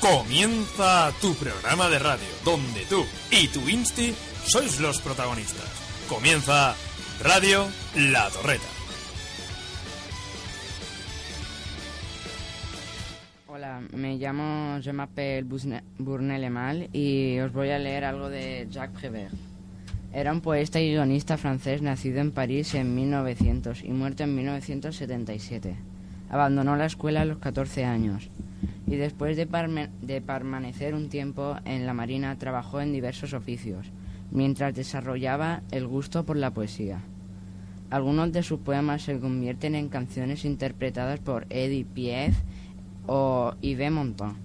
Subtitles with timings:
[0.00, 5.66] Comienza tu programa de radio, donde tú y tu Insti sois los protagonistas.
[6.08, 6.76] Comienza
[7.20, 7.66] Radio
[7.96, 8.62] La Torreta.
[13.48, 15.44] Hola, me llamo je m'appelle
[15.98, 19.34] Bournel-Emal y os voy a leer algo de Jacques Prévert.
[20.12, 25.74] Era un poeta y guionista francés nacido en París en 1900 y muerto en 1977.
[26.30, 28.30] Abandonó la escuela a los 14 años
[28.86, 33.90] y después de, permanecer un tiempo en la Marina trabajó en diversos oficios,
[34.30, 37.00] mientras desarrollaba el gusto por la poesía.
[37.90, 42.34] Algunos de sus poemas se convierten en canciones interpretadas por Edith Piaf
[43.06, 44.36] o Yves Montand.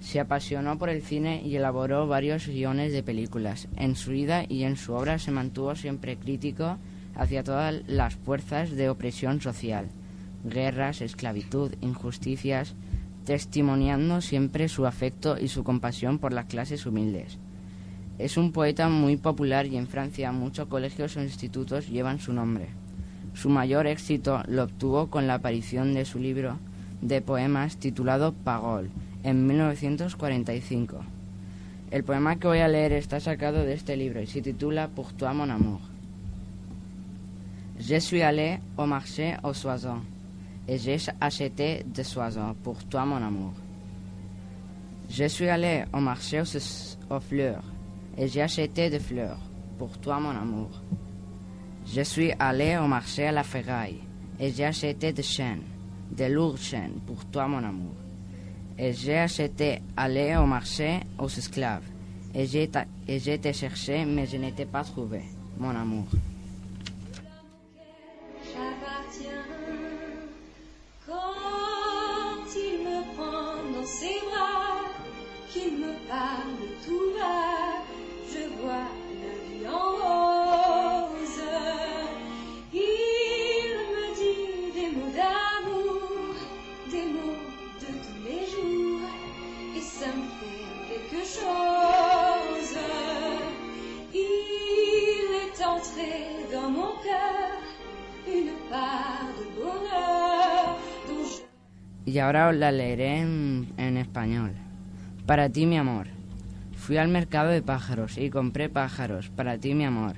[0.00, 3.68] Se apasionó por el cine y elaboró varios guiones de películas.
[3.76, 6.78] En su vida y en su obra se mantuvo siempre crítico
[7.16, 9.88] hacia todas las fuerzas de opresión social,
[10.44, 12.74] guerras, esclavitud, injusticias,
[13.28, 17.36] testimoniando siempre su afecto y su compasión por las clases humildes.
[18.18, 22.68] Es un poeta muy popular y en Francia muchos colegios o institutos llevan su nombre.
[23.34, 26.56] Su mayor éxito lo obtuvo con la aparición de su libro
[27.02, 28.88] de poemas titulado Pagol
[29.22, 30.96] en 1945.
[31.90, 35.12] El poema que voy a leer está sacado de este libro y se titula Pour
[35.12, 35.80] toi mon amour.
[37.78, 40.17] Je suis allé au marché aux soissons
[40.68, 43.52] et j'ai acheté des soissons pour toi mon amour.
[45.08, 47.64] Je suis allé au marché aux, fleurs
[48.16, 49.38] et j'ai acheté des fleurs
[49.78, 50.68] pour toi mon amour.
[51.86, 54.00] Je suis allé au marché à la ferraille
[54.38, 55.62] et j'ai acheté des chaînes,
[56.12, 57.96] des lourdes chaînes pour toi mon amour.
[58.76, 61.88] Et j'ai acheté allé au marché aux esclaves
[62.34, 65.22] et j'ai été cherché mais je n'étais pas trouvé,
[65.58, 66.08] mon amour.
[76.84, 77.82] Tout bas,
[78.32, 78.88] je vois
[79.22, 81.42] la vie en rose.
[82.72, 86.34] Il me dit des mots d'amour,
[86.90, 87.44] des mots
[87.80, 89.08] de tous les jours,
[89.76, 92.78] et ça me fait quelque chose.
[94.14, 96.12] Il est entré
[96.52, 97.58] dans mon cœur
[98.26, 100.78] une part de bonheur
[102.06, 104.67] Y ahora os la leeré en, en español.
[105.28, 106.06] Para ti, mi amor.
[106.74, 109.28] Fui al mercado de pájaros y compré pájaros.
[109.28, 110.16] Para ti, mi amor.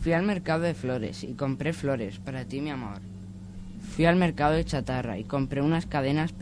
[0.00, 2.20] Fui al mercado de flores y compré flores.
[2.20, 3.02] Para ti, mi amor.
[3.82, 6.32] Fui al mercado de chatarra y compré unas cadenas,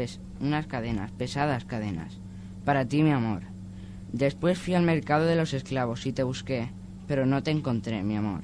[0.41, 2.21] unas cadenas, pesadas cadenas.
[2.65, 3.43] Para ti, mi amor.
[4.13, 6.71] Después fui al mercado de los esclavos y te busqué,
[7.09, 8.43] pero no te encontré, mi amor.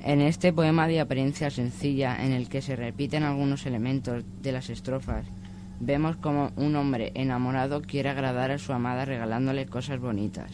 [0.00, 4.70] En este poema de apariencia sencilla, en el que se repiten algunos elementos de las
[4.70, 5.26] estrofas,
[5.80, 10.50] vemos como un hombre enamorado quiere agradar a su amada regalándole cosas bonitas.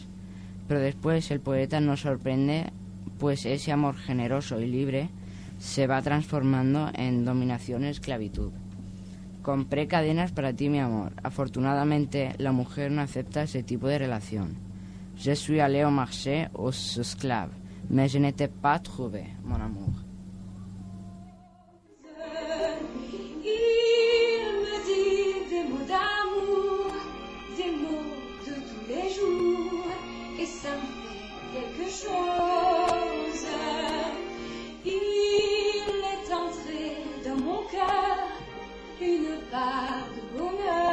[0.67, 2.71] Pero después el poeta nos sorprende,
[3.19, 5.09] pues ese amor generoso y libre
[5.59, 8.51] se va transformando en dominación y esclavitud.
[9.41, 11.13] Compré cadenas para ti, mi amor.
[11.21, 14.57] Afortunadamente, la mujer no acepta ese tipo de relación.
[15.17, 17.53] Je suis allé au marché aux esclaves,
[17.89, 20.04] mais je n'étais pas trouvé, mon amour.
[34.85, 38.29] Il est entré dans mon cœur
[39.01, 40.84] une part de bonheur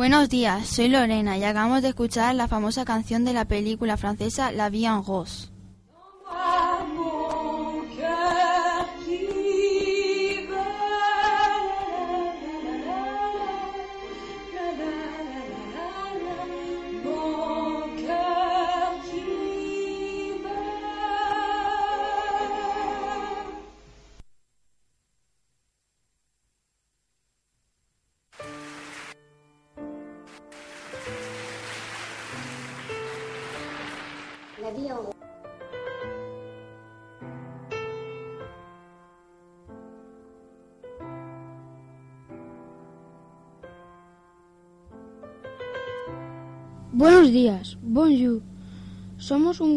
[0.00, 4.50] Buenos días, soy Lorena y acabamos de escuchar la famosa canción de la película francesa
[4.50, 5.49] La vie en rose.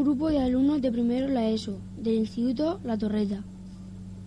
[0.03, 3.41] Grupo de alumnos de primero la ESO, del Instituto La Torreta,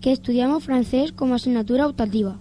[0.01, 2.39] que estudiamos francés como asignatura optativa.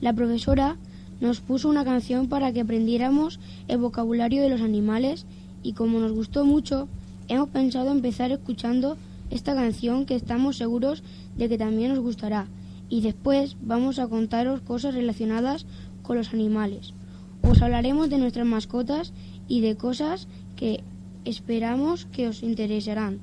[0.00, 0.78] La profesora
[1.20, 5.26] nos puso una canción para que aprendiéramos el vocabulario de los animales
[5.62, 6.88] y como nos gustó mucho,
[7.28, 8.96] hemos pensado empezar escuchando
[9.30, 11.02] esta canción que estamos seguros
[11.36, 12.46] de que también os gustará
[12.88, 15.66] y después vamos a contaros cosas relacionadas
[16.02, 16.94] con los animales.
[17.42, 19.12] Os hablaremos de nuestras mascotas
[19.46, 20.26] y de cosas
[20.56, 20.82] que
[21.24, 23.20] esperamos que os interesarán.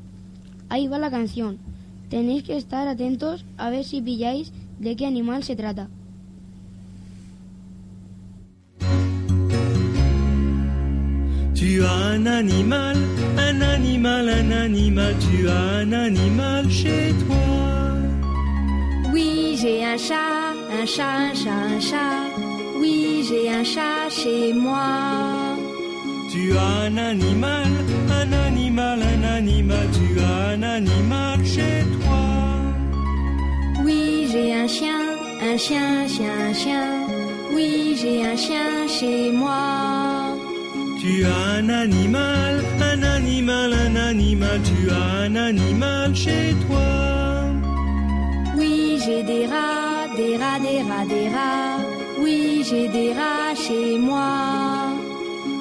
[0.69, 1.57] Ahí va la canción.
[2.09, 5.89] Tenéis que estar atentos a ver si pilláis de qué animal se trata.
[11.59, 12.95] Tu as un animal,
[13.37, 17.97] un animal, un animal, tu as un animal chez toi.
[19.11, 22.31] Oui, j'ai un chat, un chat, un chat, un chat.
[22.79, 25.38] Oui, j'ai un chat chez moi.
[26.31, 27.65] Tu as un animal,
[28.21, 32.25] un animal, un animal, tu as un animal chez toi.
[33.83, 35.01] Oui, j'ai un chien,
[35.41, 36.87] un chien, un chien, un chien.
[37.51, 40.37] Oui, j'ai un chien chez moi.
[41.01, 46.91] Tu as un animal, un animal, un animal, tu as un animal chez toi.
[48.55, 51.79] Oui, j'ai des rats, des rats, des rats, des rats.
[52.21, 54.68] Oui, j'ai des rats chez moi.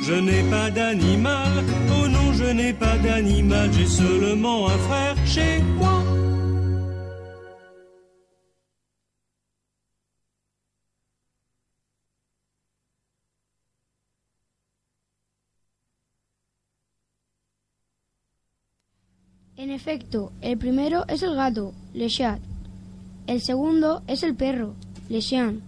[0.08, 5.60] Je n'ai pas d'animal, oh non, je n'ai pas d'animal, j'ai seulement un frère chez
[5.76, 6.02] moi.
[19.58, 22.38] En efecto, el primero es el gato, le chat.
[23.26, 24.74] El segundo es el perro,
[25.10, 25.60] le chien.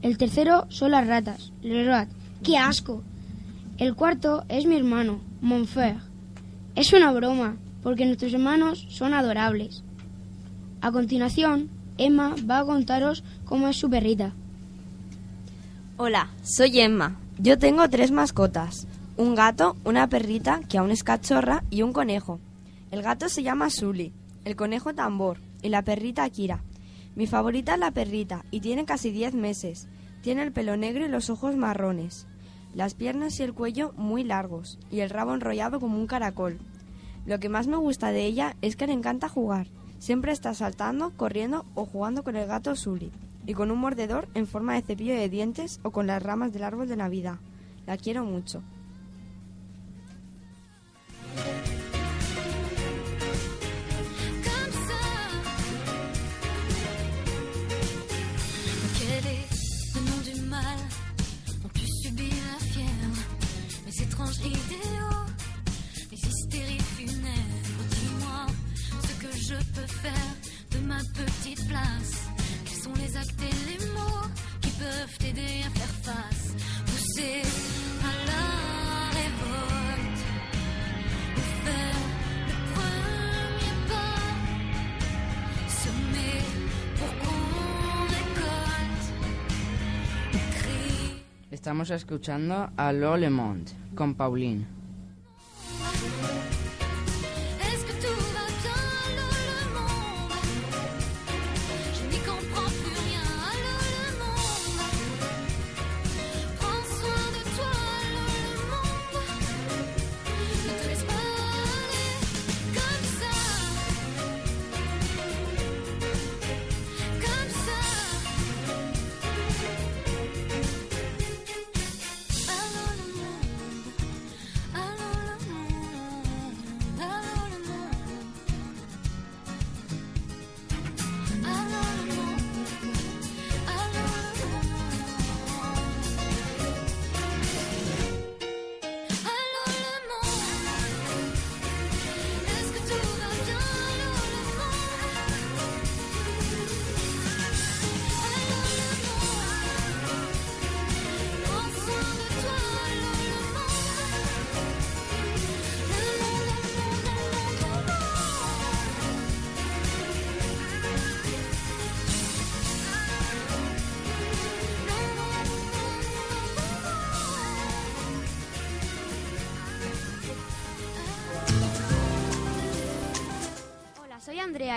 [0.00, 2.08] El tercero son las ratas, le rat.
[2.42, 3.02] ¡Qué asco!
[3.82, 5.98] El cuarto es mi hermano, mon frère.
[6.76, 9.82] Es una broma, porque nuestros hermanos son adorables.
[10.80, 11.68] A continuación,
[11.98, 14.34] Emma va a contaros cómo es su perrita.
[15.96, 17.16] Hola, soy Emma.
[17.38, 18.86] Yo tengo tres mascotas.
[19.16, 22.38] Un gato, una perrita, que aún es cachorra, y un conejo.
[22.92, 24.12] El gato se llama Sully,
[24.44, 26.62] el conejo Tambor y la perrita Akira.
[27.16, 29.88] Mi favorita es la perrita y tiene casi 10 meses.
[30.20, 32.28] Tiene el pelo negro y los ojos marrones,
[32.74, 36.58] las piernas y el cuello muy largos y el rabo enrollado como un caracol.
[37.26, 39.68] Lo que más me gusta de ella es que le encanta jugar.
[39.98, 43.12] Siempre está saltando, corriendo o jugando con el gato Sully
[43.46, 46.64] y con un mordedor en forma de cepillo de dientes o con las ramas del
[46.64, 47.38] árbol de Navidad.
[47.86, 48.62] La quiero mucho.
[71.04, 72.28] Petite place.
[72.64, 74.28] Quels sont les actes et les mots
[74.60, 76.52] qui peuvent t'aider à faire face
[77.18, 78.44] à la
[79.18, 80.20] révolte
[81.64, 82.00] faire
[82.48, 84.22] le premier pas.
[86.98, 89.06] Pour qu'on récolte.
[91.50, 94.81] Estamos escuchando a Lo Monde con Pauline.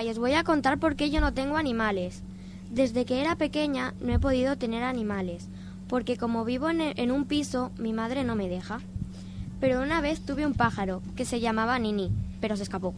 [0.04, 2.24] Y os voy a contar por qué yo no tengo animales.
[2.70, 5.48] Desde que era pequeña no he podido tener animales,
[5.88, 8.80] porque como vivo en, en un piso, mi madre no me deja.
[9.60, 12.12] Pero una vez tuve un pájaro que se llamaba Nini,
[12.42, 12.94] pero se escapó.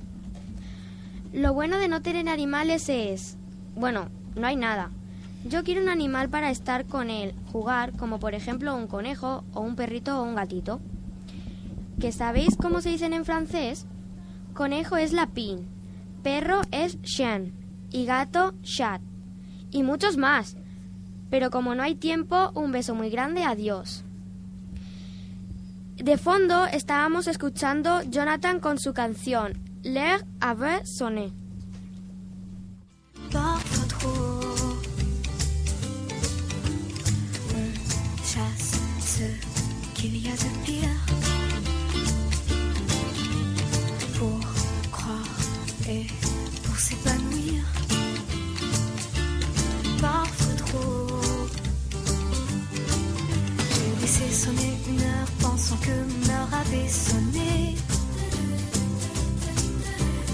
[1.34, 3.38] Lo bueno de no tener animales es...
[3.76, 4.90] Bueno, no hay nada.
[5.46, 9.62] Yo quiero un animal para estar con él, jugar, como por ejemplo un conejo o
[9.62, 10.80] un perrito o un gatito.
[12.00, 13.86] ¿Que sabéis cómo se dicen en francés?
[14.54, 15.68] Conejo es lapin,
[16.28, 17.54] perro es chien
[17.90, 19.02] y gato chat.
[19.72, 20.58] Y muchos más.
[21.30, 24.04] Pero como no hay tiempo, un beso muy grande, adiós.
[25.96, 29.54] De fondo estábamos escuchando Jonathan con su canción
[29.84, 31.32] L'air avait sonné.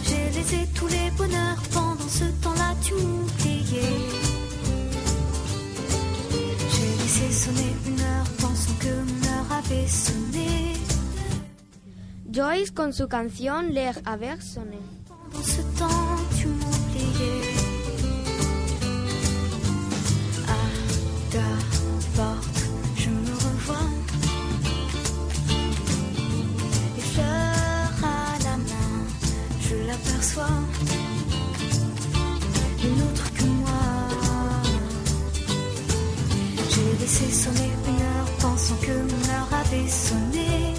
[0.05, 3.99] J'ai laissé tous les bonheurs pendant ce temps-là, tu m'oubliais.
[6.71, 10.73] J'ai laissé sonner une heure pensant que mon heure avait sonné.
[12.31, 14.79] Joyce con su canción L'air avait sonné.
[15.07, 15.61] Pendant ce
[30.35, 30.39] Une
[33.03, 33.83] autre que moi.
[36.71, 40.73] J'ai laissé sonner une heure pensant que mon heure avait sonné.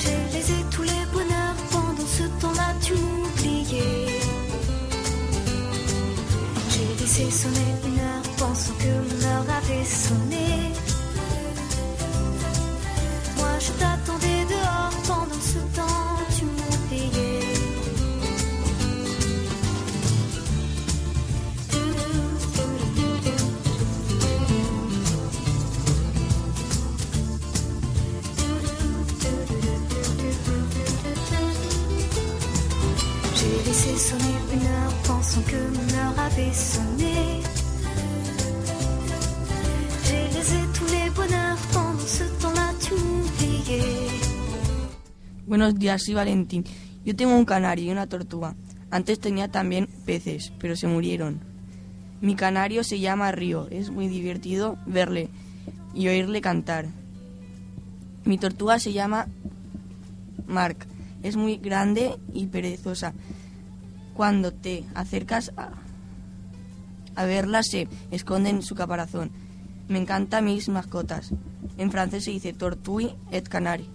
[0.00, 4.20] J'ai laissé tous les bonheurs pendant ce temps-là, tu m'oubliais.
[6.70, 10.72] J'ai laissé sonner une heure pensant que mon heure avait sonné.
[13.36, 14.27] Moi je t'attendais
[45.48, 46.66] Buenos días, soy Valentín.
[47.06, 48.54] Yo tengo un canario y una tortuga.
[48.90, 51.40] Antes tenía también peces, pero se murieron.
[52.20, 53.66] Mi canario se llama Río.
[53.70, 55.30] Es muy divertido verle
[55.94, 56.88] y oírle cantar.
[58.26, 59.26] Mi tortuga se llama
[60.46, 60.86] Mark.
[61.22, 63.14] Es muy grande y perezosa.
[64.12, 65.70] Cuando te acercas a,
[67.14, 69.30] a verla se esconde en su caparazón.
[69.88, 71.30] Me encantan mis mascotas.
[71.78, 73.88] En francés se dice tortue et canari.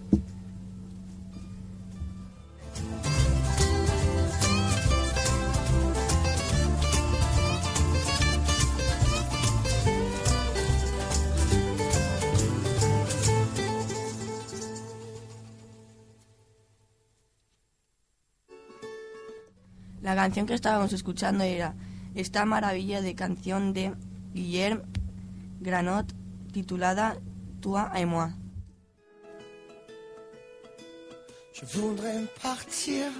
[20.14, 21.74] La canción que estábamos escuchando era
[22.14, 23.92] esta maravilla de canción de
[24.32, 24.84] Guillermo
[25.60, 26.06] Granot
[26.52, 27.16] titulada
[27.60, 28.30] Toi et moi.
[31.52, 33.10] Je voudrais partir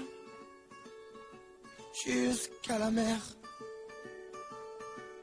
[2.05, 3.19] jusqu'à la mer,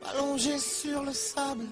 [0.01, 1.67] m'allonger sur le sable,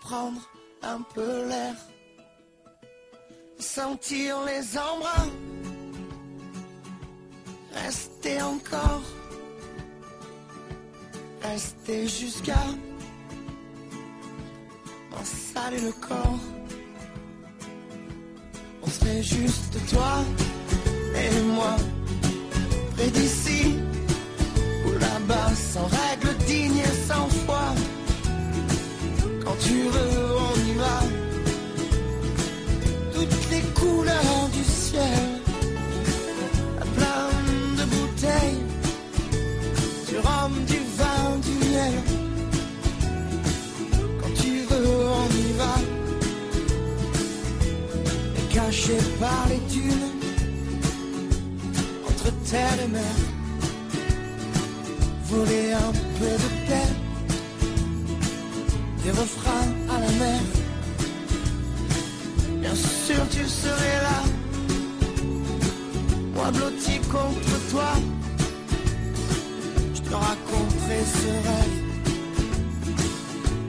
[0.00, 0.42] prendre
[0.82, 1.76] un peu l'air,
[3.60, 5.30] sentir les embruns,
[7.84, 9.02] rester encore,
[11.42, 12.64] rester jusqu'à
[15.10, 16.38] m'en saler le corps.
[18.82, 20.24] On serait juste toi
[21.14, 21.76] et moi,
[22.94, 23.76] près d'ici
[24.86, 27.74] ou là-bas, sans règles dignes et sans foi.
[29.44, 30.35] Quand tu veux,
[48.86, 50.10] caché par les dunes,
[52.08, 53.16] entre terre et mer,
[55.24, 56.90] voler un peu de paix,
[59.04, 60.40] des refrains à la mer.
[62.60, 64.22] Bien sûr, tu serais là,
[66.34, 67.92] moi blotti contre toi.
[69.94, 71.76] Je te raconterai ce rêve.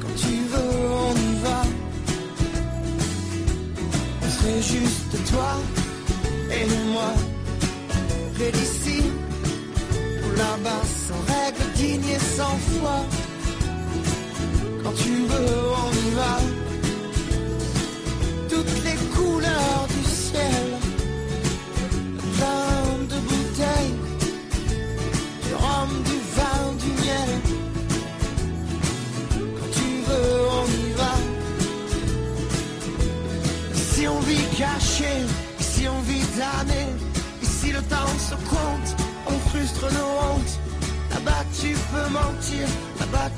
[0.01, 1.66] Quand tu veux, on y va.
[4.55, 5.51] Juste toi
[6.49, 7.11] et moi.
[8.35, 9.03] Près d'ici
[10.23, 12.97] ou là-bas, sans règle, digne et sans foi.
[14.83, 16.39] Quand tu veux, on y va.
[18.49, 19.87] Toutes les couleurs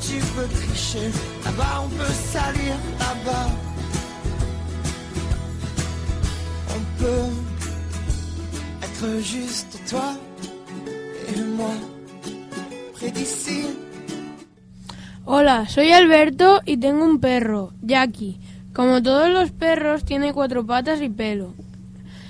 [0.10, 1.12] tu peux tricher,
[1.46, 3.50] là-bas on peut salir, là-bas
[6.76, 7.30] on peut
[8.86, 10.16] être juste toi
[11.30, 11.76] et moi
[12.94, 13.14] près.
[15.26, 18.40] Hola, soy Alberto y tengo un perro, Jackie.
[18.74, 21.54] Como todos los perros, tiene cuatro patas y pelo.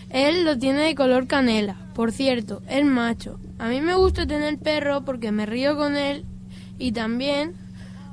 [0.09, 1.77] Él lo tiene de color canela.
[1.93, 3.39] Por cierto, es macho.
[3.57, 6.25] A mí me gusta tener perro porque me río con él
[6.77, 7.53] y también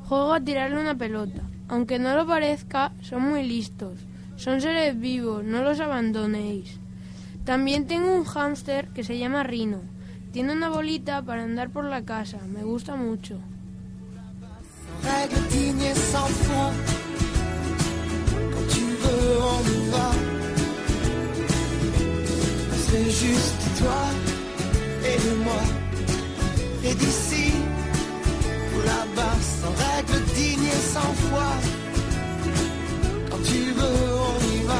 [0.08, 1.42] juego a tirarle una pelota.
[1.68, 3.98] Aunque no lo parezca, son muy listos.
[4.36, 6.78] Son seres vivos, no los abandonéis.
[7.44, 9.80] También tengo un hámster que se llama Rino.
[10.32, 12.38] Tiene una bolita para andar por la casa.
[12.46, 13.38] Me gusta mucho.
[28.90, 31.48] Là-bas, sans règle digne et sans foi.
[33.30, 34.75] Quand tu veux, on y va.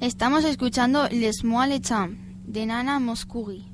[0.00, 1.78] Estamos escuchando Les Mois le
[2.46, 3.69] de Nana Mouskouri.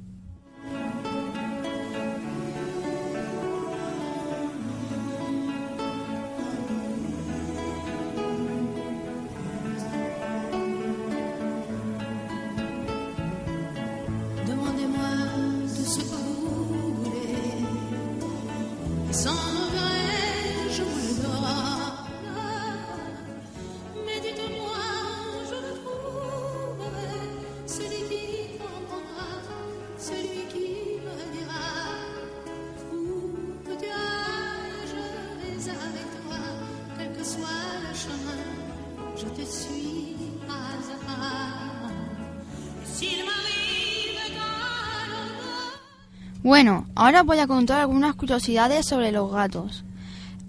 [46.42, 49.84] Bueno, ahora voy a contar algunas curiosidades sobre los gatos.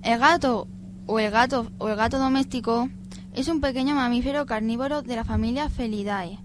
[0.04, 0.68] El gato
[1.08, 2.90] o el gato o el gato doméstico
[3.34, 6.40] es un pequeño mamífero carnívoro de la familia Felidae.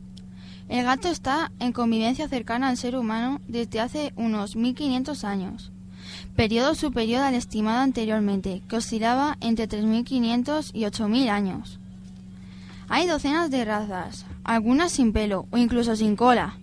[0.68, 5.72] El gato está en convivencia cercana al ser humano desde hace unos 1500 años,
[6.37, 11.79] periodo superior al estimado anteriormente, que oscilaba entre 3500 y 8000 años.
[12.88, 16.59] Hay docenas de razas, algunas sin pelo o incluso sin cola,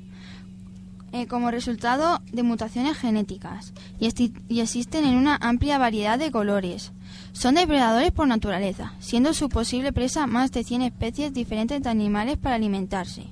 [1.11, 6.91] eh, como resultado de mutaciones genéticas y, y existen en una amplia variedad de colores.
[7.31, 12.37] Son depredadores por naturaleza, siendo su posible presa más de 100 especies diferentes de animales
[12.37, 13.25] para alimentarse.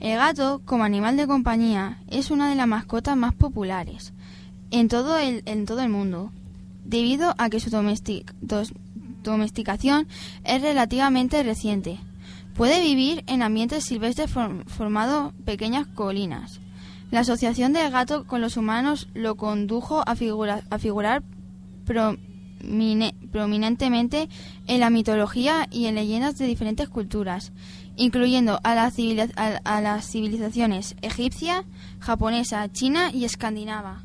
[0.00, 4.12] El gato, como animal de compañía, es una de las mascotas más populares
[4.70, 6.30] en todo el, en todo el mundo,
[6.84, 7.70] debido a que su
[9.22, 10.06] domesticación
[10.44, 11.98] es relativamente reciente.
[12.54, 16.60] Puede vivir en ambientes silvestres form- formado pequeñas colinas.
[17.10, 21.22] La asociación del gato con los humanos lo condujo a, figura- a figurar
[21.86, 24.28] promine- prominentemente
[24.66, 27.52] en la mitología y en leyendas de diferentes culturas,
[27.96, 31.64] incluyendo a las civilizaciones egipcia,
[31.98, 34.04] japonesa, china y escandinava.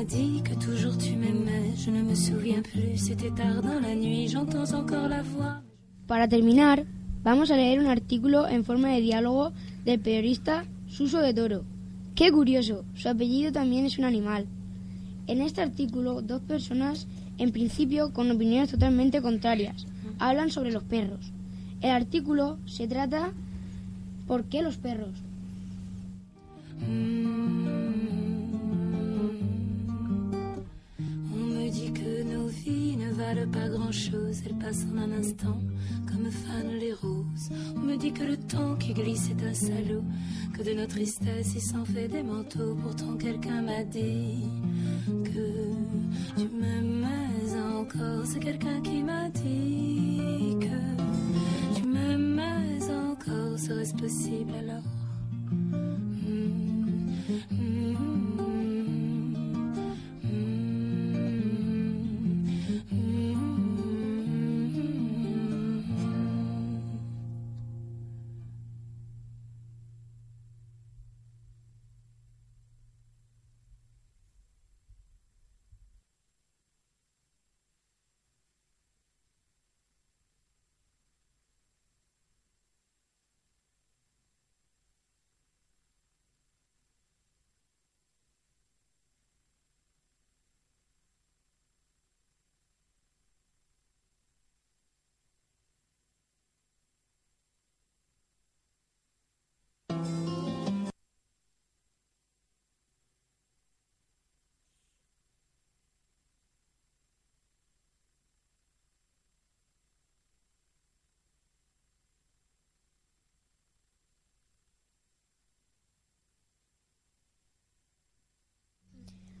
[0.00, 3.94] M'a dit que toujours tu m'aimais Je ne me souviens plus, c'était tard dans la
[3.94, 5.62] nuit, j'entends encore la voix.
[6.06, 6.84] Para terminar,
[7.22, 9.52] vamos a leer un artículo en forma de diálogo
[9.84, 11.64] del periodista Suso de Toro.
[12.14, 12.84] ¡Qué curioso!
[12.94, 14.46] Su apellido también es un animal.
[15.26, 19.86] En este artículo, dos personas, en principio con opiniones totalmente contrarias,
[20.18, 21.30] hablan sobre los perros.
[21.82, 23.32] El artículo se trata
[24.26, 25.14] ¿Por qué los perros?
[26.88, 28.09] On
[31.70, 35.58] dit que nos vies ne valent pas grand-chose, elles passent en un instant
[36.08, 37.50] comme fanent les roses.
[37.76, 40.02] On me dit que le temps qui glisse est un salaud,
[40.52, 42.76] que de nos tristesses il s'en fait des manteaux.
[42.82, 44.44] Pourtant quelqu'un m'a dit
[45.06, 48.26] que tu m'aimais encore.
[48.26, 53.58] C'est quelqu'un qui m'a dit que tu m'aimais encore.
[53.58, 54.99] Serait-ce possible alors?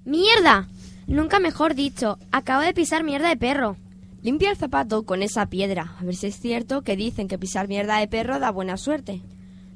[0.04, 0.68] ¡Mierda!
[1.06, 3.76] Nunca mejor dicho, acabo de pisar mierda de perro.
[4.22, 7.68] Limpia el zapato con esa piedra, a ver si es cierto que dicen que pisar
[7.68, 9.22] mierda de perro da buena suerte.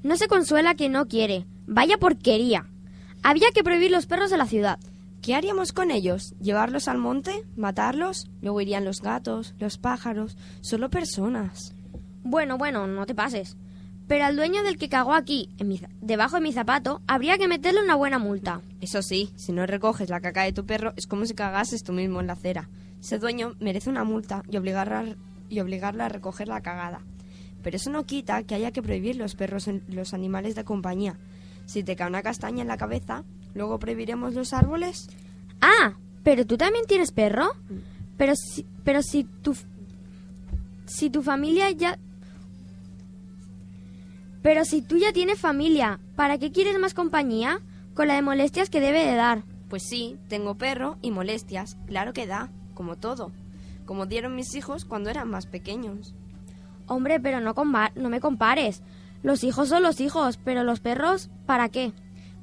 [0.02, 1.46] No se consuela quien no quiere.
[1.66, 2.66] Vaya porquería.
[3.22, 4.78] Había que prohibir los perros en la ciudad.
[5.22, 6.34] ¿Qué haríamos con ellos?
[6.40, 7.44] ¿Llevarlos al monte?
[7.56, 8.30] ¿Matarlos?
[8.42, 11.74] Luego irían los gatos, los pájaros, solo personas.
[12.22, 13.56] Bueno, bueno, no te pases.
[14.06, 17.38] Pero al dueño del que cagó aquí, en mi za- debajo de mi zapato, habría
[17.38, 18.60] que meterle una buena multa.
[18.80, 21.92] Eso sí, si no recoges la caca de tu perro es como si cagases tú
[21.92, 22.68] mismo en la acera.
[23.00, 25.16] Ese dueño merece una multa y obligarla,
[25.48, 27.00] y obligarla a recoger la cagada.
[27.62, 31.16] Pero eso no quita que haya que prohibir los perros en los animales de compañía.
[31.64, 35.08] Si te cae una castaña en la cabeza, luego prohibiremos los árboles.
[35.62, 37.46] Ah, pero tú también tienes perro.
[38.18, 39.56] Pero si, pero si tu,
[40.86, 41.98] si tu familia ya,
[44.44, 47.62] pero si tú ya tienes familia, ¿para qué quieres más compañía?
[47.94, 49.42] Con la de molestias que debe de dar.
[49.70, 53.32] Pues sí, tengo perro y molestias, claro que da, como todo.
[53.86, 56.14] Como dieron mis hijos cuando eran más pequeños.
[56.86, 57.54] Hombre, pero no,
[57.94, 58.82] no me compares.
[59.22, 61.94] Los hijos son los hijos, pero los perros, ¿para qué?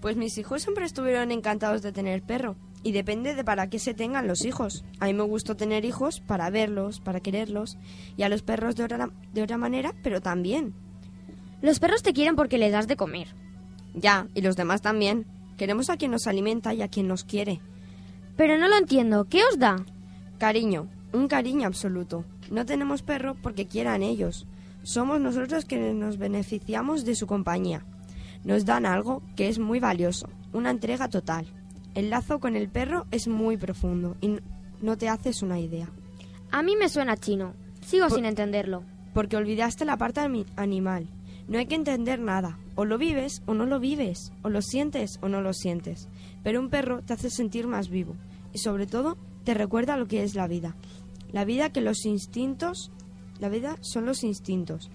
[0.02, 2.56] Pues mis hijos siempre estuvieron encantados de tener perro.
[2.82, 4.84] Y depende de para qué se tengan los hijos.
[5.00, 7.78] A mí me gustó tener hijos para verlos, para quererlos.
[8.18, 10.74] Y a los perros de otra, de otra manera, pero también.
[11.62, 13.28] Los perros te quieren porque les das de comer.
[13.94, 15.26] Ya, y los demás también.
[15.58, 17.62] Queremos a quien nos alimenta y a quien nos quiere.
[18.36, 19.26] Pero no lo entiendo.
[19.26, 19.76] ¿Qué os da?
[20.40, 22.26] Cariño, un cariño absoluto.
[22.50, 24.48] No tenemos perro porque quieran ellos.
[24.84, 27.86] Somos nosotros quienes nos beneficiamos de su compañía.
[28.44, 31.46] Nos dan algo que es muy valioso, una entrega total.
[31.94, 34.38] El lazo con el perro es muy profundo y
[34.82, 35.90] no te haces una idea.
[36.50, 37.54] A mí me suena chino.
[37.86, 38.84] Sigo Por- sin entenderlo.
[39.14, 40.22] porque olvidaste la parte
[40.56, 41.08] animal.
[41.52, 42.58] No hay que entender nada.
[42.76, 44.32] O lo vives o no lo vives.
[44.42, 46.08] O lo sientes o no lo sientes.
[46.44, 48.16] Pero un perro te hace sentir más vivo.
[48.54, 50.78] Y sobre todo, te recuerda lo que es la vida.
[51.34, 52.90] La vida que los instintos...
[53.40, 54.90] La vida son los instintos.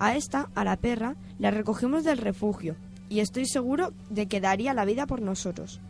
[0.00, 2.74] A esta, a la perra, la recogemos del refugio.
[3.08, 5.80] Y estoy seguro de que daría la vida por nosotros.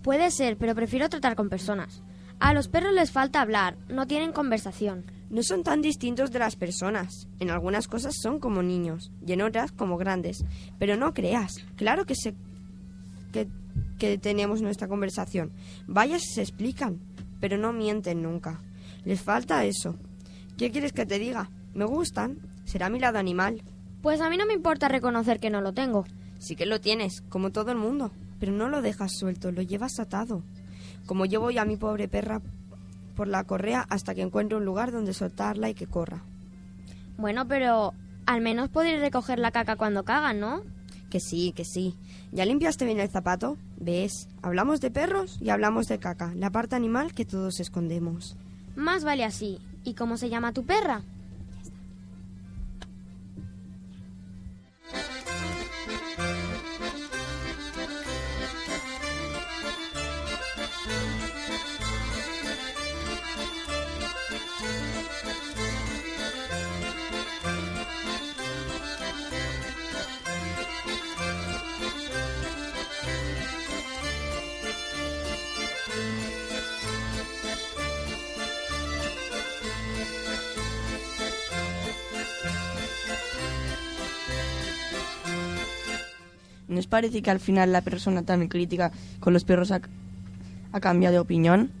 [0.00, 2.02] Puede ser, pero prefiero tratar con personas.
[2.40, 5.04] A los perros les falta hablar, no tienen conversación.
[5.28, 7.28] No son tan distintos de las personas.
[7.40, 10.44] En algunas cosas son como niños y en otras como grandes.
[10.78, 11.64] Pero no creas.
[11.76, 12.34] Claro que se
[13.32, 13.48] que,
[13.98, 15.52] que tenemos nuestra conversación.
[15.86, 17.00] Vaya si se explican,
[17.40, 18.60] pero no mienten nunca.
[19.04, 19.96] Les falta eso.
[20.56, 21.50] ¿Qué quieres que te diga?
[21.74, 22.38] Me gustan.
[22.64, 23.62] Será mi lado animal.
[24.02, 26.04] Pues a mí no me importa reconocer que no lo tengo.
[26.38, 28.12] Sí que lo tienes, como todo el mundo.
[28.38, 30.42] Pero no lo dejas suelto, lo llevas atado.
[31.06, 32.40] Como yo voy a mi pobre perra
[33.16, 36.22] por la correa hasta que encuentre un lugar donde soltarla y que corra.
[37.18, 37.94] Bueno, pero
[38.26, 40.62] al menos podéis recoger la caca cuando cagan, ¿no?
[41.10, 41.96] Que sí, que sí.
[42.30, 43.56] ¿Ya limpiaste bien el zapato?
[43.78, 44.28] ¿Ves?
[44.42, 48.36] Hablamos de perros y hablamos de caca, la parte animal que todos escondemos.
[48.76, 49.58] Más vale así.
[49.84, 51.02] ¿Y cómo se llama tu perra?
[86.86, 89.80] ¿No os parece que al final la persona tan crítica con los perros ha,
[90.70, 91.72] ha cambiado de opinión?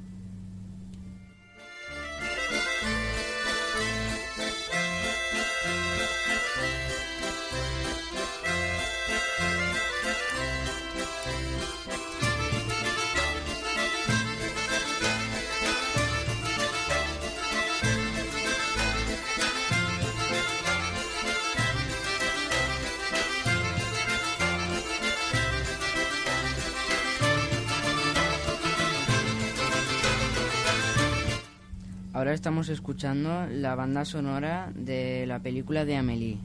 [32.46, 36.38] Estamos escuchando la banda sonora de la película de Amélie.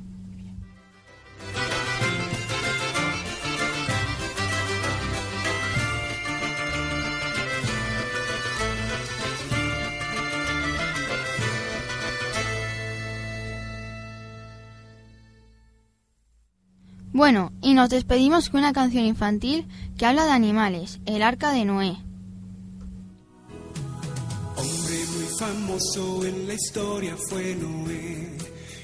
[17.14, 19.68] Bueno, y nos despedimos con una canción infantil
[20.00, 21.98] que habla de animales, El Arca de Noé.
[25.42, 28.38] Famoso en la historia fue Noé.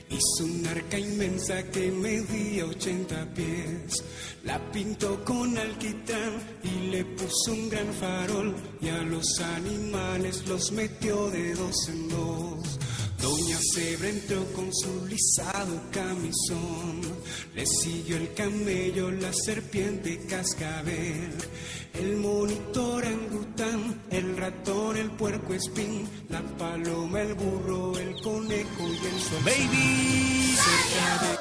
[0.10, 4.04] Hizo un arca inmensa que medía 80 pies.
[4.44, 8.56] La pintó con alquitrán y le puso un gran farol.
[8.82, 12.80] Y a los animales los metió de dos en dos.
[13.22, 17.02] Doña Zebra entró con su lisado camisón.
[17.56, 21.34] Le siguió el camello, la serpiente cascabel.
[21.94, 29.06] El monitor orangután, el ratón, el puerco espín, la paloma, el burro, el conejo y
[29.08, 29.44] el sol.
[29.44, 31.38] Baby, cerca de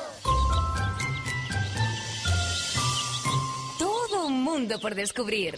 [3.79, 5.57] Todo un mundo por descubrir.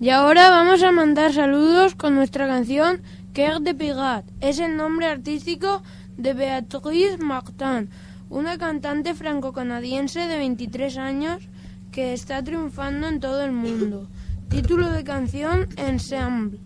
[0.00, 3.02] Y ahora vamos a mandar saludos con nuestra canción
[3.34, 4.24] Cœur de Pirat.
[4.40, 5.82] Es el nombre artístico
[6.16, 7.90] de Beatrice Martin,
[8.30, 11.48] una cantante franco-canadiense de 23 años
[11.90, 14.08] que está triunfando en todo el mundo.
[14.48, 16.60] Título de canción Ensemble.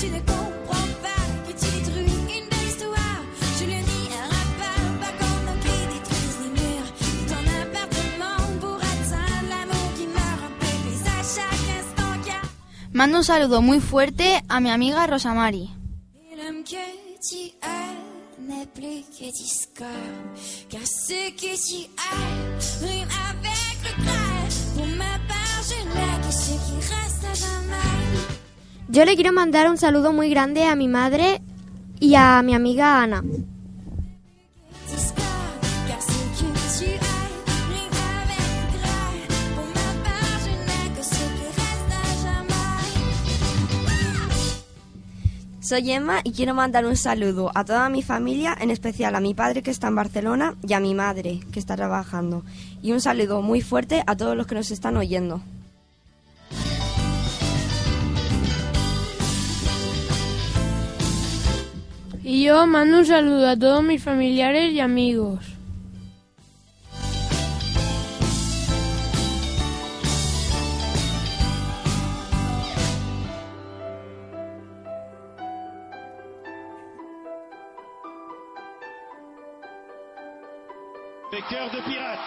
[0.00, 0.57] Et
[12.98, 15.70] Mando un saludo muy fuerte a mi amiga Rosamari.
[28.88, 31.40] Yo le quiero mandar un saludo muy grande a mi madre
[32.00, 33.22] y a mi amiga Ana.
[45.68, 49.34] Soy Emma y quiero mandar un saludo a toda mi familia, en especial a mi
[49.34, 52.42] padre que está en Barcelona y a mi madre que está trabajando.
[52.80, 55.42] Y un saludo muy fuerte a todos los que nos están oyendo.
[62.24, 65.47] Y yo mando un saludo a todos mis familiares y amigos.
[81.50, 82.18] Les cœurs de pirates.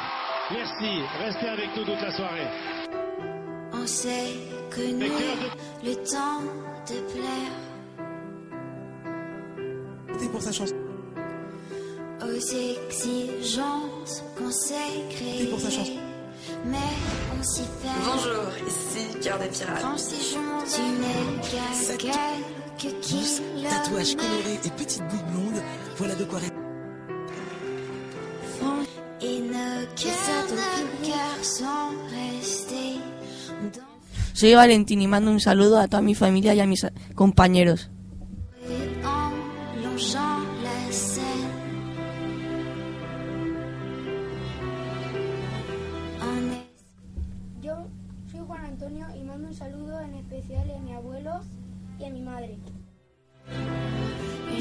[0.51, 1.01] Merci.
[1.19, 2.47] Restez avec nous toute la soirée.
[3.73, 4.33] On s'est
[4.73, 5.09] connu
[5.83, 6.41] le temps
[6.87, 7.51] de plaire
[10.31, 10.75] pour sa chanson.
[12.23, 14.75] aux exigences qu'on s'est
[15.09, 15.47] créées.
[15.47, 15.97] pour sa chanson.
[16.65, 16.77] Mais
[17.37, 17.87] on s'y fait.
[18.05, 19.79] Bonjour, ici Cœur des Pirates.
[19.79, 22.17] Franchement, tu n'es qu'à
[22.77, 25.61] quelques Mousse, tatouage coloré et petite bouille blonde,
[25.97, 26.60] voilà de quoi répondre.
[34.33, 37.89] Soy Valentín y mando un saludo a toda mi familia y a mis compañeros.
[47.61, 47.73] Yo
[48.31, 51.41] soy Juan Antonio y mando un saludo en especial a mi abuelo
[51.99, 52.57] y a mi madre.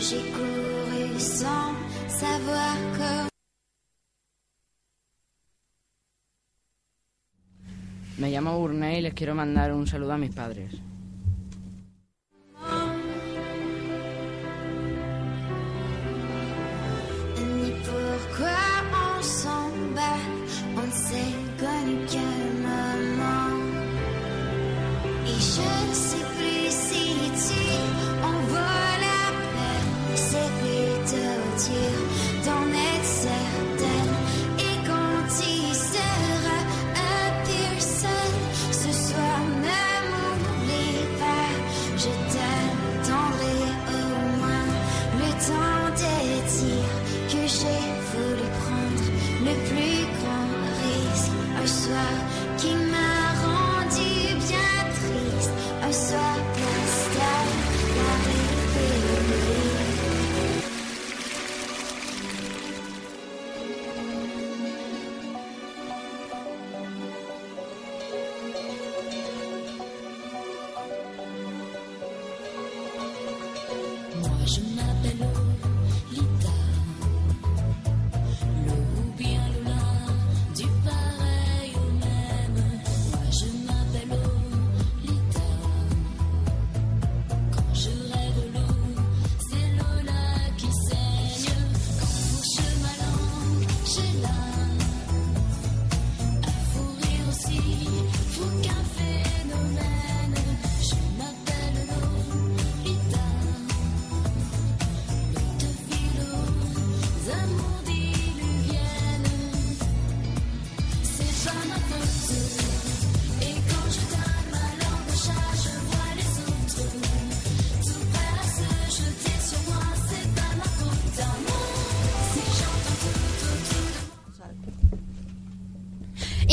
[0.01, 1.75] J'ai couru sans
[2.09, 3.30] savoir comment.
[8.21, 10.73] Me llamo Burné y les quiero mandar un saludo a mis padres.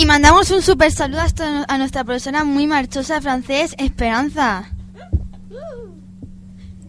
[0.08, 1.20] Mandamos un super saludo
[1.68, 4.72] a nuestra profesora muy marchosa de francés, Esperanza.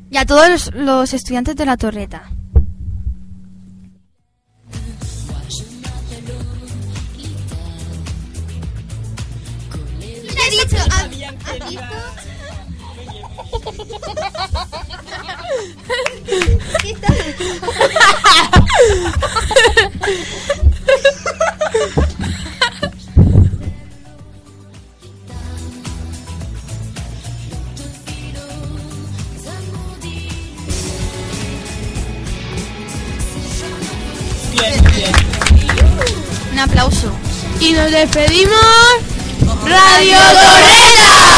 [0.09, 2.31] Y a todos los estudiantes de la torreta.
[37.99, 38.55] Despedimos.
[39.65, 41.38] Radio Torreta.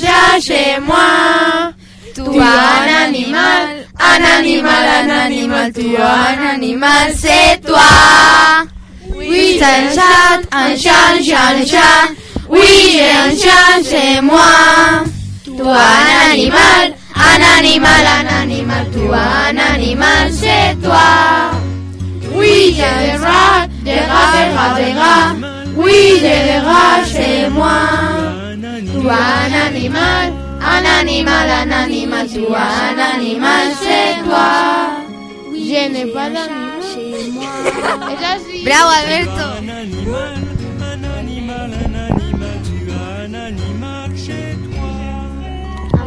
[0.00, 1.72] Chat chez moi.
[2.14, 5.72] Tu as un animal, un animal, un animal.
[5.72, 8.66] Tu as un animal, c'est toi.
[9.14, 12.12] Oui, un chat, un chat, un chat, un chat.
[12.48, 15.04] Oui, un chat, c'est moi.
[15.44, 18.86] Tu as un animal, un animal, un animal.
[18.92, 21.52] Tu as un animal, c'est toi.
[22.34, 25.34] Oui, j'ai des rats, des rats, des rats, des rats.
[25.76, 28.25] Oui, j'ai des rats chez moi.
[29.06, 32.26] Tu as un animal, un animal, un animal.
[32.26, 34.50] Tu un animal, c'est toi.
[35.54, 37.44] Je n'ai pas d'animal chez moi.
[38.10, 38.64] Es así.
[38.64, 39.46] Bravo, Alberto.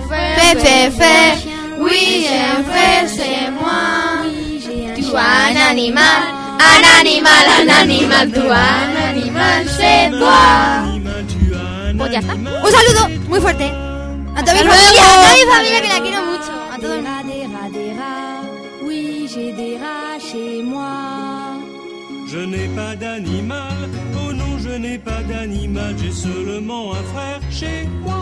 [0.10, 1.32] Fais, fais, fais.
[1.80, 4.28] Oui, j'ai un frère, c'est moi.
[4.98, 6.22] Tu as un animal,
[6.60, 8.30] un animal, un animal.
[8.30, 10.99] Tu as un animal, c'est toi.
[12.00, 12.34] Pues ya está.
[12.34, 15.12] Un saludo muy fuerte a toda mi Hasta familia, luego.
[15.12, 16.52] a toda mi familia que la quiero mucho.
[16.74, 17.20] A todo el mundo.
[17.34, 18.42] Des rats, des rats.
[18.82, 21.58] Oui, j'ai des rats chez moi.
[22.32, 23.78] Je n'ai pas d'animal,
[24.16, 28.22] oh non, je n'ai pas d'animal, j'ai seulement un frère chez moi.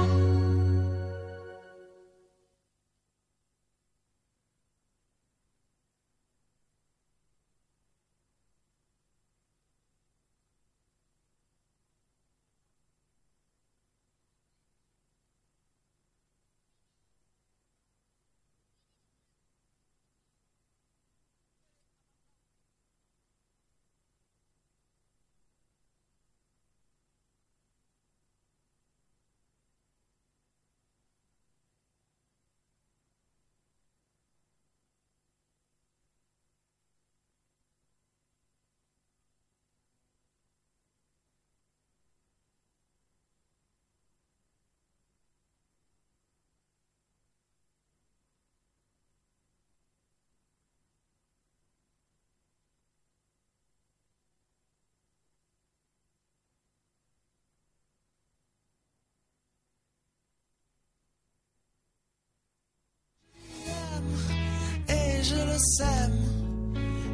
[65.58, 66.22] Sème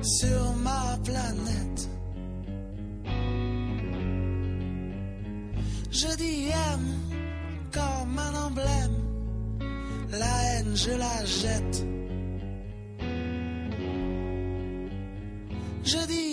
[0.02, 1.89] sur ma planète.
[5.91, 6.94] Je dis aime
[7.72, 8.98] comme un emblème,
[10.12, 11.86] la haine je la jette.
[15.86, 16.33] Je dis